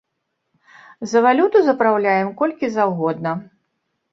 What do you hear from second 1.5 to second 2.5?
запраўляем